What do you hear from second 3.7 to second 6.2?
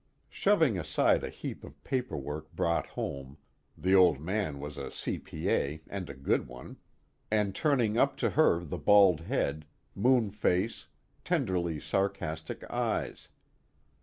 the old man was a C.P.A. and a